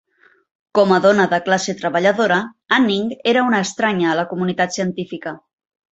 [0.77, 2.39] Com a dona de classe treballadora,
[2.79, 5.35] Anning era una estranya a la comunitat científica.